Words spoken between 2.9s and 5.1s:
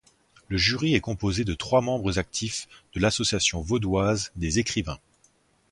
de l’Association vaudoise des écrivains.